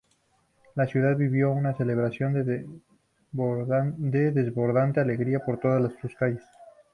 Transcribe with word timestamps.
La 0.73 0.87
ciudad 0.87 1.15
vivió 1.15 1.51
una 1.51 1.75
celebración 1.77 2.33
de 2.33 2.71
desbordante 4.31 4.99
alegría 4.99 5.41
por 5.45 5.59
todas 5.59 5.93
sus 6.01 6.15
calles. 6.15 6.41